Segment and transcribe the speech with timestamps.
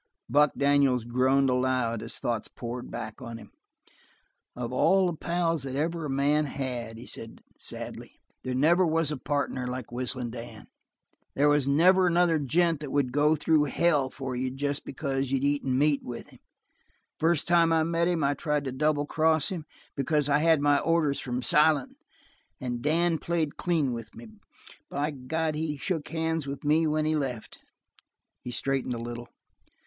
[0.27, 3.51] Buck Daniels groaned aloud as thoughts poured back on him.
[4.55, 9.11] "Of all the pals that ever a man had," he said sadly, "there never was
[9.11, 10.65] a partner like Whistlin' Dan.
[11.35, 15.43] There was never another gent that would go through hell for you jest because you'd
[15.43, 16.39] eaten meat with him.
[16.39, 19.65] The first time I met him I tried to double cross him,
[19.95, 21.95] because I had my orders from Silent.
[22.59, 24.25] And Dan played clean with me
[24.89, 27.59] by God, he shook hands with me when he left."
[28.41, 29.27] He straightened a little.